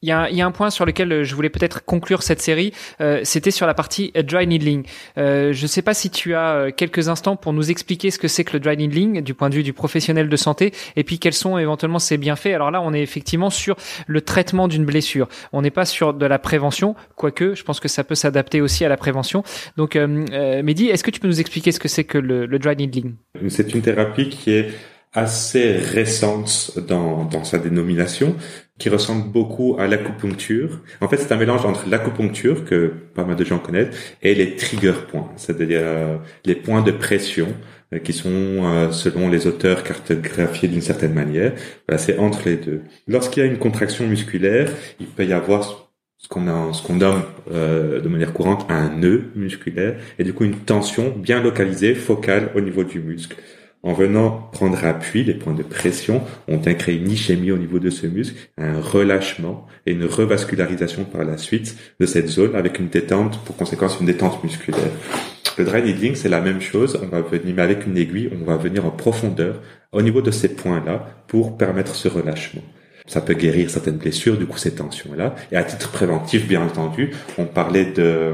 il 0.03 0.09
y, 0.09 0.11
a, 0.11 0.29
y, 0.29 0.41
a, 0.41 0.45
un 0.45 0.51
point 0.51 0.69
sur 0.69 0.85
lequel 0.85 1.11
euh, 1.11 1.23
je 1.23 1.33
voulais 1.33 1.49
peut-être 1.49 1.83
conclure 1.83 2.21
cette 2.21 2.39
série, 2.39 2.71
euh, 3.01 3.21
c'était 3.23 3.49
sur 3.49 3.65
la 3.65 3.73
partie 3.73 4.11
euh, 4.15 4.21
dry 4.21 4.45
needling. 4.45 4.85
Euh, 5.17 5.53
je 5.53 5.63
ne 5.63 5.67
sais 5.67 5.81
pas 5.81 5.95
si 5.95 6.11
tu 6.11 6.35
as 6.35 6.71
quelques 6.71 7.09
instants 7.09 7.35
pour 7.35 7.51
nous 7.51 7.71
expliquer 7.71 8.11
ce 8.11 8.19
que 8.19 8.27
c'est 8.27 8.43
que 8.43 8.53
le 8.53 8.59
dry 8.59 8.77
needling 8.77 9.21
du 9.21 9.33
point 9.33 9.49
de 9.49 9.55
vue 9.55 9.63
du 9.63 9.73
professionnel 9.73 10.29
de 10.29 10.35
santé 10.35 10.71
et 10.95 11.03
puis 11.03 11.17
quels 11.17 11.33
sont 11.33 11.57
éventuellement 11.57 11.97
ses 11.97 12.17
bienfaits. 12.17 12.53
Alors 12.53 12.69
là, 12.69 12.79
on 12.81 12.93
est 12.93 13.01
effectivement 13.01 13.49
sur 13.49 13.75
le 14.05 14.21
traitement 14.21 14.67
d'une 14.67 14.85
blessure. 14.85 15.27
On 15.51 15.63
n'est 15.63 15.71
pas 15.71 15.85
sur 15.85 16.13
de 16.13 16.25
la 16.25 16.37
prévention, 16.37 16.95
quoique 17.15 17.55
je 17.55 17.63
pense 17.63 17.79
que 17.79 17.87
ça 17.87 18.03
peut 18.03 18.15
s'adapter 18.15 18.61
aussi 18.61 18.85
à 18.85 18.89
la 18.89 18.97
prévention. 18.97 19.43
Donc, 19.77 19.95
euh, 19.95 20.61
Mehdi, 20.61 20.89
est-ce 20.89 21.03
que 21.03 21.11
tu 21.11 21.19
peux 21.19 21.27
nous 21.27 21.39
expliquer 21.39 21.71
ce 21.71 21.79
que 21.79 21.87
c'est 21.87 22.03
que 22.03 22.19
le, 22.19 22.45
le 22.45 22.59
dry 22.59 22.75
needling? 22.75 23.15
C'est 23.49 23.73
une 23.73 23.81
thérapie 23.81 24.29
qui 24.29 24.51
est 24.51 24.69
assez 25.13 25.73
récente 25.73 26.77
dans, 26.87 27.25
dans 27.25 27.43
sa 27.43 27.57
dénomination, 27.57 28.35
qui 28.77 28.89
ressemble 28.89 29.29
beaucoup 29.31 29.75
à 29.79 29.87
l'acupuncture. 29.87 30.81
En 31.01 31.07
fait, 31.07 31.17
c'est 31.17 31.31
un 31.31 31.37
mélange 31.37 31.65
entre 31.65 31.89
l'acupuncture, 31.89 32.65
que 32.65 32.93
pas 33.15 33.23
mal 33.23 33.35
de 33.35 33.43
gens 33.43 33.59
connaissent, 33.59 33.95
et 34.21 34.35
les 34.35 34.55
trigger 34.55 34.93
points, 35.09 35.31
c'est-à-dire 35.35 35.79
euh, 35.81 36.17
les 36.45 36.55
points 36.55 36.81
de 36.81 36.91
pression 36.91 37.47
euh, 37.93 37.99
qui 37.99 38.13
sont, 38.13 38.29
euh, 38.29 38.91
selon 38.91 39.29
les 39.29 39.47
auteurs, 39.47 39.83
cartographiés 39.83 40.69
d'une 40.69 40.81
certaine 40.81 41.13
manière. 41.13 41.53
Voilà, 41.87 41.97
c'est 41.97 42.17
entre 42.19 42.41
les 42.45 42.57
deux. 42.57 42.81
Lorsqu'il 43.07 43.43
y 43.43 43.45
a 43.47 43.49
une 43.49 43.57
contraction 43.57 44.05
musculaire, 44.07 44.69
il 44.99 45.07
peut 45.07 45.25
y 45.25 45.33
avoir 45.33 45.89
ce 46.19 46.27
qu'on 46.27 46.73
ce 46.73 46.81
qu'on 46.81 46.95
nomme 46.95 47.21
de 47.47 48.07
manière 48.07 48.33
courante 48.33 48.65
un 48.69 48.89
nœud 48.89 49.25
musculaire, 49.35 49.97
et 50.17 50.23
du 50.23 50.33
coup 50.33 50.45
une 50.45 50.57
tension 50.57 51.13
bien 51.15 51.41
localisée, 51.41 51.93
focale 51.93 52.49
au 52.55 52.61
niveau 52.61 52.83
du 52.83 52.99
muscle. 52.99 53.37
En 53.83 53.93
venant 53.93 54.49
prendre 54.51 54.83
appui, 54.85 55.23
les 55.23 55.35
points 55.35 55.53
de 55.53 55.63
pression, 55.63 56.21
on 56.47 56.57
vient 56.57 56.73
créer 56.73 56.97
une 56.97 57.11
ischémie 57.11 57.51
au 57.51 57.57
niveau 57.57 57.79
de 57.79 57.89
ce 57.89 58.07
muscle, 58.07 58.35
un 58.57 58.81
relâchement 58.81 59.65
et 59.85 59.91
une 59.91 60.05
revascularisation 60.05 61.05
par 61.05 61.23
la 61.23 61.37
suite 61.37 61.77
de 61.99 62.05
cette 62.05 62.27
zone 62.27 62.55
avec 62.55 62.79
une 62.79 62.89
détente, 62.89 63.39
pour 63.45 63.55
conséquence 63.55 63.99
une 63.99 64.07
détente 64.07 64.43
musculaire. 64.43 64.91
Le 65.57 65.65
dry 65.65 65.81
needling, 65.81 66.15
c'est 66.15 66.29
la 66.29 66.41
même 66.41 66.61
chose. 66.61 66.99
On 67.01 67.07
va 67.07 67.21
venir, 67.21 67.55
mais 67.55 67.61
avec 67.61 67.87
une 67.87 67.97
aiguille, 67.97 68.29
on 68.39 68.45
va 68.45 68.57
venir 68.57 68.85
en 68.85 68.91
profondeur 68.91 69.61
au 69.91 70.01
niveau 70.01 70.21
de 70.21 70.31
ces 70.31 70.49
points-là 70.49 71.23
pour 71.27 71.57
permettre 71.57 71.95
ce 71.95 72.07
relâchement. 72.07 72.61
Ça 73.07 73.21
peut 73.21 73.33
guérir 73.33 73.69
certaines 73.69 73.97
blessures, 73.97 74.37
du 74.37 74.45
coup, 74.45 74.57
ces 74.57 74.75
tensions-là. 74.75 75.33
Et 75.51 75.55
à 75.55 75.63
titre 75.63 75.91
préventif, 75.91 76.47
bien 76.47 76.61
entendu, 76.61 77.11
on 77.37 77.45
parlait 77.45 77.85
de, 77.85 78.33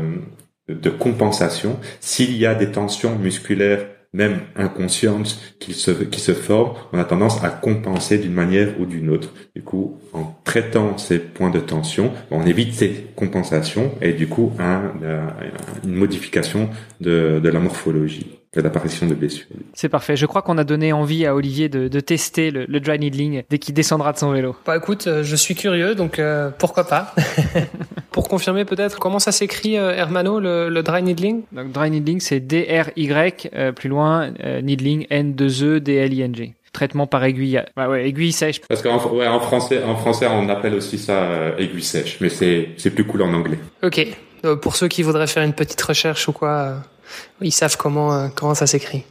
de 0.68 0.90
compensation. 0.90 1.80
S'il 2.02 2.36
y 2.36 2.46
a 2.46 2.56
des 2.56 2.72
tensions 2.72 3.18
musculaires 3.18 3.86
même 4.14 4.42
inconsciente 4.56 5.40
qui 5.60 5.74
se, 5.74 5.92
qui 5.92 6.20
se 6.20 6.34
forme, 6.34 6.74
on 6.94 7.00
a 7.00 7.04
tendance 7.04 7.44
à 7.44 7.50
compenser 7.50 8.18
d'une 8.20 8.34
manière 8.34 8.80
ou 8.80 8.86
d'une 8.86 9.10
autre. 9.10 9.34
Du 9.56 9.64
coup, 9.64 9.98
en 10.14 10.36
traitant 10.44 10.98
ces 10.98 11.20
points 11.20 11.50
de 11.50 11.60
tension, 11.60 12.12
on 12.30 12.46
évite 12.46 12.74
ces 12.74 13.08
compensations 13.16 13.92
et 14.02 14.14
du 14.14 14.28
coup 14.28 14.52
un, 14.60 14.94
une 15.84 15.96
modification 15.96 16.70
de, 17.02 17.42
la 17.44 17.60
morphologie 17.60 18.40
l'apparition 18.62 19.08
de 19.08 19.16
blessures. 19.16 19.46
C'est 19.74 19.90
parfait. 19.90 20.16
Je 20.16 20.26
crois 20.26 20.42
qu'on 20.42 20.58
a 20.58 20.64
donné 20.64 20.94
envie 20.94 21.26
à 21.26 21.36
Olivier 21.36 21.70
de, 21.70 21.88
de 21.88 22.00
tester 22.00 22.52
le, 22.52 22.66
le, 22.66 22.80
dry 22.80 23.00
needling 23.00 23.44
dès 23.50 23.58
qu'il 23.58 23.74
descendra 23.74 24.14
de 24.14 24.18
son 24.18 24.32
vélo. 24.32 24.56
Bah 24.66 24.78
écoute, 24.78 25.08
euh, 25.08 25.24
je 25.24 25.36
suis 25.36 25.56
curieux, 25.56 25.96
donc 25.96 26.20
euh, 26.20 26.50
pourquoi 26.58 26.86
pas? 26.86 27.14
Pour 28.12 28.30
confirmer 28.30 28.64
peut-être, 28.64 29.00
comment 29.00 29.18
ça 29.18 29.32
s'écrit, 29.32 29.78
euh, 29.78 29.92
Hermano, 29.92 30.40
le, 30.40 30.70
le, 30.70 30.84
dry 30.84 31.02
needling? 31.02 31.42
Donc 31.52 31.72
dry 31.72 31.90
needling, 31.90 32.20
c'est 32.20 32.40
D-R-Y, 32.40 33.50
plus 33.76 33.90
loin, 33.90 34.32
needling, 34.62 35.08
N-2-E-D-L-I-N-G 35.10 36.54
traitement 36.74 37.06
par 37.06 37.24
aiguille. 37.24 37.62
Ouais, 37.78 37.86
ouais, 37.86 38.08
aiguille 38.08 38.32
sèche. 38.32 38.60
Parce 38.62 38.82
qu'en 38.82 38.98
ouais, 39.14 39.28
en 39.28 39.40
français, 39.40 39.84
en 39.84 39.96
français, 39.96 40.26
on 40.28 40.50
appelle 40.50 40.74
aussi 40.74 40.98
ça 40.98 41.52
aiguille 41.60 41.84
sèche, 41.84 42.18
mais 42.20 42.30
c'est 42.30 42.70
c'est 42.78 42.90
plus 42.90 43.04
cool 43.06 43.22
en 43.22 43.32
anglais. 43.32 43.60
Ok. 43.84 44.08
pour 44.62 44.76
ceux 44.76 44.88
qui 44.88 45.04
voudraient 45.04 45.28
faire 45.28 45.44
une 45.44 45.54
petite 45.54 45.82
recherche 45.82 46.28
ou 46.28 46.34
quoi, 46.34 46.78
ils 47.42 47.52
savent 47.52 47.78
comment, 47.78 48.14
euh, 48.14 48.28
comment 48.34 48.56
ça 48.56 48.68
s'écrit. 48.68 49.04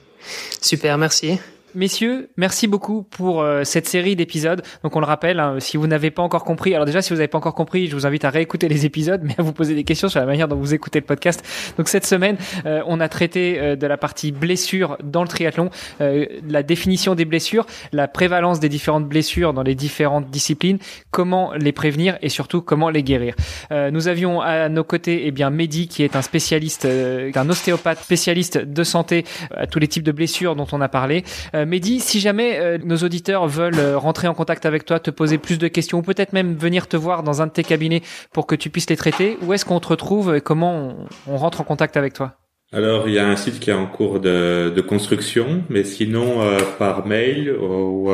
Super, 0.60 0.98
merci. 0.98 1.38
Messieurs, 1.74 2.28
merci 2.36 2.66
beaucoup 2.66 3.02
pour 3.02 3.40
euh, 3.40 3.64
cette 3.64 3.88
série 3.88 4.14
d'épisodes. 4.14 4.62
Donc 4.82 4.94
on 4.94 5.00
le 5.00 5.06
rappelle, 5.06 5.40
hein, 5.40 5.56
si 5.58 5.78
vous 5.78 5.86
n'avez 5.86 6.10
pas 6.10 6.22
encore 6.22 6.44
compris, 6.44 6.74
alors 6.74 6.84
déjà 6.84 7.00
si 7.00 7.10
vous 7.10 7.16
n'avez 7.16 7.28
pas 7.28 7.38
encore 7.38 7.54
compris, 7.54 7.86
je 7.86 7.94
vous 7.94 8.04
invite 8.04 8.26
à 8.26 8.30
réécouter 8.30 8.68
les 8.68 8.84
épisodes, 8.84 9.22
mais 9.24 9.34
à 9.38 9.42
vous 9.42 9.52
poser 9.52 9.74
des 9.74 9.84
questions 9.84 10.08
sur 10.08 10.20
la 10.20 10.26
manière 10.26 10.48
dont 10.48 10.56
vous 10.56 10.74
écoutez 10.74 11.00
le 11.00 11.06
podcast. 11.06 11.42
Donc 11.78 11.88
cette 11.88 12.04
semaine, 12.04 12.36
euh, 12.66 12.82
on 12.86 13.00
a 13.00 13.08
traité 13.08 13.58
euh, 13.58 13.76
de 13.76 13.86
la 13.86 13.96
partie 13.96 14.32
blessures 14.32 14.98
dans 15.02 15.22
le 15.22 15.28
triathlon, 15.28 15.70
la 15.98 16.62
définition 16.62 17.14
des 17.14 17.24
blessures, 17.24 17.66
la 17.92 18.08
prévalence 18.08 18.60
des 18.60 18.68
différentes 18.68 19.08
blessures 19.08 19.54
dans 19.54 19.62
les 19.62 19.74
différentes 19.74 20.30
disciplines, 20.30 20.78
comment 21.10 21.52
les 21.54 21.72
prévenir 21.72 22.18
et 22.22 22.28
surtout 22.28 22.60
comment 22.60 22.90
les 22.90 23.02
guérir. 23.02 23.34
nous 23.70 24.08
avions 24.08 24.40
à 24.40 24.68
nos 24.68 24.84
côtés 24.84 25.22
eh 25.26 25.30
bien 25.30 25.50
Mehdi 25.50 25.88
qui 25.88 26.02
est 26.02 26.16
un 26.16 26.22
spécialiste, 26.22 26.86
un 26.86 27.48
ostéopathe 27.50 28.00
spécialiste 28.00 28.58
de 28.58 28.84
santé 28.84 29.24
à 29.54 29.66
tous 29.66 29.78
les 29.78 29.88
types 29.88 30.02
de 30.02 30.12
blessures 30.12 30.56
dont 30.56 30.66
on 30.72 30.80
a 30.80 30.88
parlé. 30.88 31.24
Euh, 31.62 31.66
Mehdi, 31.66 32.00
si 32.00 32.20
jamais 32.20 32.58
euh, 32.58 32.78
nos 32.84 32.98
auditeurs 32.98 33.46
veulent 33.46 33.78
euh, 33.78 33.96
rentrer 33.98 34.28
en 34.28 34.34
contact 34.34 34.66
avec 34.66 34.84
toi, 34.84 35.00
te 35.00 35.10
poser 35.10 35.38
plus 35.38 35.58
de 35.58 35.68
questions 35.68 35.98
ou 35.98 36.02
peut-être 36.02 36.32
même 36.32 36.54
venir 36.54 36.88
te 36.88 36.96
voir 36.96 37.22
dans 37.22 37.42
un 37.42 37.46
de 37.46 37.52
tes 37.52 37.62
cabinets 37.62 38.02
pour 38.32 38.46
que 38.46 38.54
tu 38.54 38.70
puisses 38.70 38.88
les 38.90 38.96
traiter, 38.96 39.36
où 39.42 39.52
est-ce 39.52 39.64
qu'on 39.64 39.80
te 39.80 39.88
retrouve 39.88 40.36
et 40.36 40.40
comment 40.40 40.96
on, 41.26 41.36
rentre 41.36 41.60
en 41.60 41.64
contact 41.64 41.96
avec 41.96 42.12
toi? 42.12 42.36
Alors, 42.72 43.08
il 43.08 43.14
y 43.14 43.18
a 43.18 43.28
un 43.28 43.36
site 43.36 43.60
qui 43.60 43.70
est 43.70 43.74
en 43.74 43.86
cours 43.86 44.20
de, 44.20 44.84
construction, 44.88 45.62
mais 45.68 45.84
sinon 45.84 46.40
par 46.78 47.06
mail 47.06 47.50
ou 47.50 48.08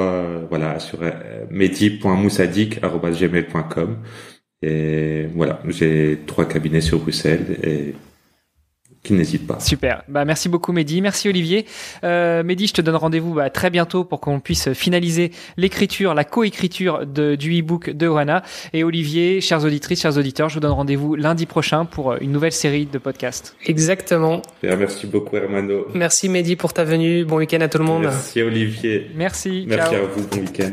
voilà 0.49 0.81
sur 0.81 0.99
medi.moussadik@gmail.com 1.50 3.99
et 4.62 5.26
voilà, 5.33 5.61
j'ai 5.69 6.19
trois 6.26 6.45
cabinets 6.45 6.81
sur 6.81 6.99
Bruxelles 6.99 7.95
qui 9.09 9.15
n'hésite 9.15 9.47
pas. 9.47 9.59
Super. 9.59 10.03
Bah, 10.09 10.27
merci 10.27 10.50
beaucoup 10.50 10.73
Mehdi. 10.73 11.00
Merci 11.00 11.29
Olivier. 11.31 11.65
Euh, 12.05 12.43
Mehdi, 12.43 12.67
je 12.67 12.75
te 12.75 12.83
donne 12.83 12.97
rendez-vous 12.97 13.35
bah, 13.35 13.49
très 13.49 13.71
bientôt 13.71 14.05
pour 14.05 14.21
qu'on 14.21 14.38
puisse 14.38 14.73
finaliser 14.75 15.33
l'écriture, 15.57 16.12
la 16.12 16.25
coécriture 16.25 17.07
du 17.07 17.61
e-book 17.61 17.91
de 17.91 18.07
Oana. 18.07 18.43
Et 18.75 18.85
Olivier, 18.85 19.41
chers 19.41 19.65
auditrices, 19.65 20.03
chers 20.03 20.19
auditeurs, 20.19 20.50
je 20.50 20.55
vous 20.55 20.61
donne 20.61 20.73
rendez-vous 20.73 21.15
lundi 21.15 21.47
prochain 21.47 21.87
pour 21.87 22.17
une 22.21 22.33
nouvelle 22.33 22.53
série 22.53 22.85
de 22.85 22.99
podcasts. 22.99 23.57
Exactement. 23.65 24.43
merci 24.62 25.07
beaucoup 25.07 25.37
Hermano. 25.37 25.87
Merci 25.95 26.29
Mehdi 26.29 26.57
pour 26.57 26.75
ta 26.75 26.85
venue. 26.85 27.25
Bon 27.25 27.37
week-end 27.37 27.62
à 27.62 27.69
tout 27.69 27.79
le 27.79 27.85
monde. 27.85 28.03
Merci 28.03 28.43
Olivier. 28.43 29.11
Merci. 29.15 29.65
Merci 29.67 29.95
à 29.95 30.00
vous. 30.03 30.27
Bon 30.31 30.41
week-end. 30.41 30.73